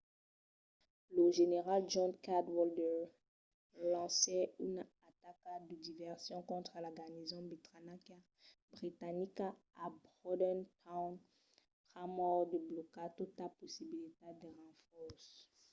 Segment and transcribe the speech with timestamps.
[1.15, 2.99] lo general john cadwalder
[3.91, 7.43] lancèt una ataca de diversion contra la garnison
[8.79, 9.45] britanica
[9.83, 9.85] a
[10.21, 11.13] bordentown
[11.89, 15.25] pr’amor de blocar tota possibilitat de renfòrces